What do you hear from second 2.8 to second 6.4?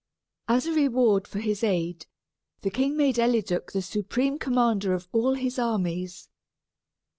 made Eliduc the supreme commander of all his armies.